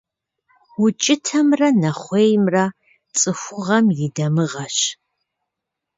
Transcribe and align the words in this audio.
УкIытэмрэ 0.83 1.69
нэхъуеймрэ 1.81 2.65
цIыхугъэм 3.17 3.85
и 4.05 4.07
дамыгъэщ. 4.15 4.77